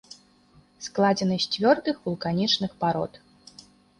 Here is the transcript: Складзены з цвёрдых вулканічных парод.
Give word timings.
Складзены 0.85 1.37
з 1.43 1.51
цвёрдых 1.53 1.95
вулканічных 2.07 2.71
парод. 2.85 3.23